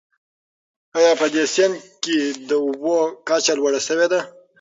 [0.97, 2.17] آیا په دې سیند کې
[2.49, 2.95] د اوبو
[3.27, 4.19] کچه لوړه شوې ده؟